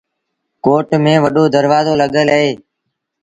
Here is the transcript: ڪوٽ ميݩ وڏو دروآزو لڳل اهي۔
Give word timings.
ڪوٽ 0.65 0.87
ميݩ 1.03 1.21
وڏو 1.23 1.43
دروآزو 1.55 1.93
لڳل 2.01 2.27
اهي۔ 2.35 2.51